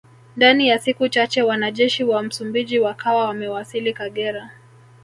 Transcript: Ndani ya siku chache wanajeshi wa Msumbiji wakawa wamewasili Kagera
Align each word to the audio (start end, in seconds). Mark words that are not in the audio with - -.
Ndani 0.37 0.67
ya 0.67 0.79
siku 0.79 1.07
chache 1.09 1.41
wanajeshi 1.43 2.03
wa 2.03 2.23
Msumbiji 2.23 2.79
wakawa 2.79 3.25
wamewasili 3.25 3.93
Kagera 3.93 4.51